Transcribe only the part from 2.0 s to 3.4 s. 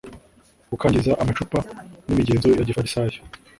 y’imigenzo ya gifarisayo